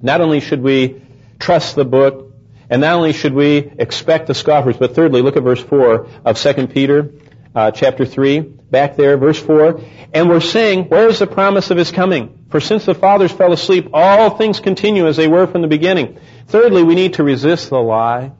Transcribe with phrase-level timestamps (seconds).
[0.00, 1.02] Not only should we
[1.38, 2.32] trust the book,
[2.70, 6.38] and not only should we expect the scoffers, but thirdly, look at verse 4 of
[6.38, 7.12] 2 Peter
[7.54, 9.80] uh, chapter 3, back there, verse 4.
[10.12, 12.46] And we're saying, where is the promise of his coming?
[12.50, 16.18] For since the fathers fell asleep, all things continue as they were from the beginning.
[16.46, 18.32] Thirdly, we need to resist the lie.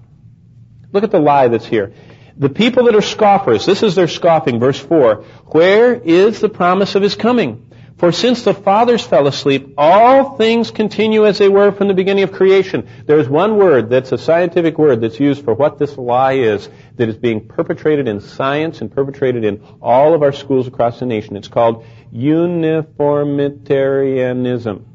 [0.92, 1.94] Look at the lie that's here.
[2.36, 5.24] The people that are scoffers, this is their scoffing, verse 4.
[5.46, 7.67] Where is the promise of his coming?
[7.98, 12.22] For since the fathers fell asleep, all things continue as they were from the beginning
[12.22, 12.88] of creation.
[13.06, 17.08] There's one word that's a scientific word that's used for what this lie is that
[17.08, 21.34] is being perpetrated in science and perpetrated in all of our schools across the nation.
[21.34, 24.86] It's called uniformitarianism.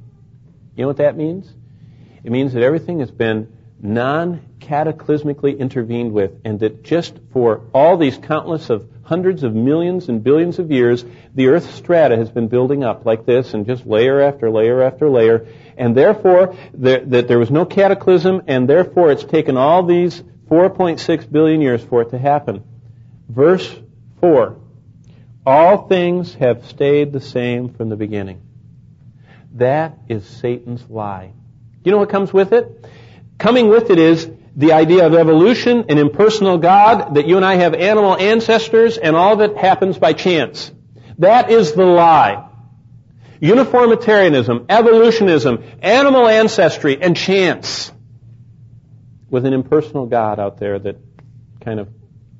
[0.75, 1.53] You know what that means?
[2.23, 3.51] It means that everything has been
[4.69, 10.23] non-cataclysmically intervened with and that just for all these countless of hundreds of millions and
[10.23, 11.03] billions of years,
[11.35, 15.09] the Earth's strata has been building up like this and just layer after layer after
[15.09, 15.47] layer.
[15.77, 21.31] And therefore, there, that there was no cataclysm and therefore it's taken all these 4.6
[21.31, 22.63] billion years for it to happen.
[23.27, 23.75] Verse
[24.21, 24.57] 4.
[25.45, 28.41] All things have stayed the same from the beginning.
[29.55, 31.33] That is Satan's lie.
[31.83, 32.87] You know what comes with it?
[33.37, 37.55] Coming with it is the idea of evolution, an impersonal God, that you and I
[37.55, 40.71] have animal ancestors, and all of it happens by chance.
[41.17, 42.49] That is the lie.
[43.39, 47.91] Uniformitarianism, evolutionism, animal ancestry, and chance.
[49.29, 50.97] With an impersonal God out there that
[51.61, 51.89] kind of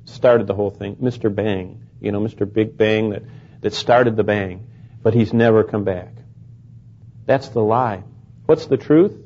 [0.04, 0.96] started the whole thing.
[0.96, 1.34] Mr.
[1.34, 1.82] Bang.
[2.00, 2.50] You know, Mr.
[2.50, 3.22] Big Bang that,
[3.60, 4.68] that started the bang.
[5.02, 6.12] But he's never come back.
[7.26, 8.04] That's the lie.
[8.46, 9.23] What's the truth?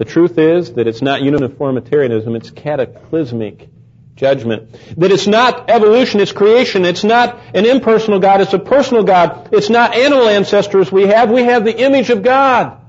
[0.00, 3.68] The truth is that it's not uniformitarianism, it's cataclysmic
[4.16, 4.72] judgment.
[4.96, 6.86] That it's not evolution, it's creation.
[6.86, 9.50] It's not an impersonal God, it's a personal God.
[9.52, 12.80] It's not animal ancestors we have, we have the image of God.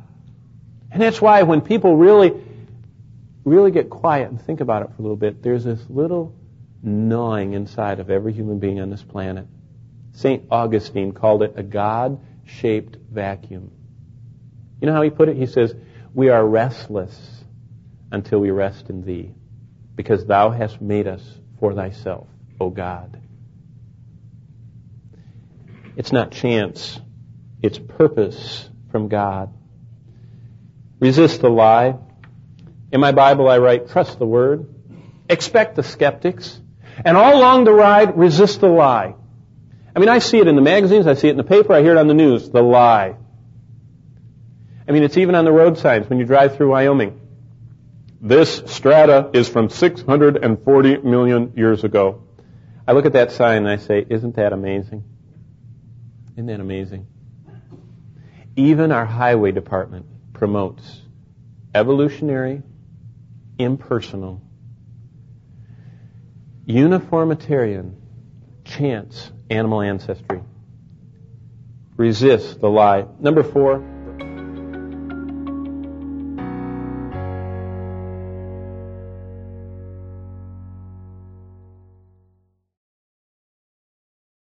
[0.90, 2.32] And that's why when people really,
[3.44, 6.34] really get quiet and think about it for a little bit, there's this little
[6.82, 9.48] gnawing inside of every human being on this planet.
[10.14, 10.46] St.
[10.50, 13.70] Augustine called it a God-shaped vacuum.
[14.80, 15.36] You know how he put it?
[15.36, 15.76] He says,
[16.14, 17.44] we are restless
[18.12, 19.34] until we rest in thee,
[19.96, 21.24] because thou hast made us
[21.60, 22.28] for thyself,
[22.60, 23.22] O God.
[25.96, 27.00] It's not chance,
[27.62, 29.54] it's purpose from God.
[31.00, 31.98] Resist the lie.
[32.92, 34.68] In my Bible I write, trust the word,
[35.30, 36.60] expect the skeptics,
[37.06, 39.16] and all along the ride, resist the lie.
[39.96, 41.82] I mean, I see it in the magazines, I see it in the paper, I
[41.82, 43.16] hear it on the news, the lie.
[44.92, 47.18] I mean, it's even on the road signs when you drive through Wyoming.
[48.20, 52.26] This strata is from 640 million years ago.
[52.86, 55.06] I look at that sign and I say, isn't that amazing?
[56.34, 57.08] Isn't that amazing?
[58.58, 61.00] Even our highway department promotes
[61.74, 62.62] evolutionary,
[63.58, 64.42] impersonal,
[66.66, 67.96] uniformitarian,
[68.66, 70.42] chance animal ancestry.
[71.96, 73.06] Resist the lie.
[73.22, 73.82] Number four,